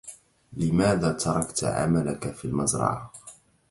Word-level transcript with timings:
لماذا 0.53 1.11
تركت 1.11 1.63
عملك 1.63 2.31
في 2.33 2.45
المزرعة؟ 2.45 3.13